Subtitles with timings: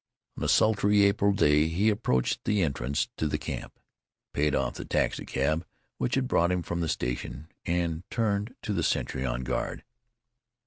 [0.35, 3.79] On a sultry April day he approached the entrance to the camp,
[4.33, 5.63] paid off the taxicab
[5.99, 9.83] which had brought him from the station, and turned to the sentry on guard.